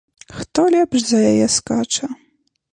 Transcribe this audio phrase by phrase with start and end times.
[0.37, 2.13] Хто лепш за яе скача!